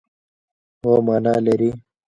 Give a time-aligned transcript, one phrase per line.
[0.83, 1.69] او مانا لري.